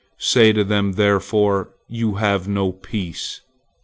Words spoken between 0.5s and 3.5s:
to them therefore: You have no peace!"